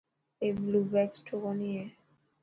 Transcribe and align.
اي 0.41 0.47
بلو 0.63 0.81
بيگ 0.91 1.09
سٺو 1.17 1.35
ڪوني 1.43 1.69
هي. 1.77 1.85